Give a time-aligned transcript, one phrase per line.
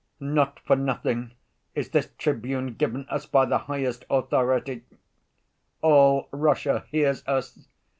[0.19, 1.35] Not for nothing
[1.75, 7.67] is this tribune given us by the highest authority—all Russia hears us!